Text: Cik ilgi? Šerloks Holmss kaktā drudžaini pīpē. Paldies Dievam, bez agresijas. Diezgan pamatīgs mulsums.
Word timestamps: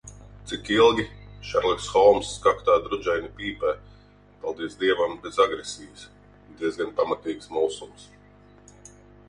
Cik 0.51 0.69
ilgi? 0.75 1.03
Šerloks 1.49 1.89
Holmss 1.97 2.31
kaktā 2.45 2.77
drudžaini 2.87 3.29
pīpē. 3.41 3.75
Paldies 4.45 4.75
Dievam, 4.81 5.15
bez 5.27 5.39
agresijas. 5.47 6.09
Diezgan 6.63 6.97
pamatīgs 7.03 7.53
mulsums. 7.59 8.11